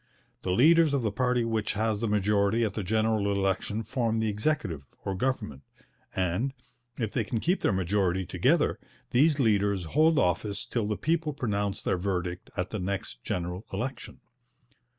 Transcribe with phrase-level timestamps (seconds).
[0.41, 4.29] The leaders of the party which has the majority at the general election form the
[4.29, 5.61] Executive, or Government,
[6.15, 6.55] and,
[6.97, 8.79] if they can keep their majority together,
[9.11, 14.21] these leaders hold office till the people pronounce their verdict at the next general election.